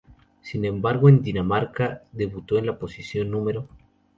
[0.41, 3.45] Sin embargo en Dinamarca debutó en la posición No.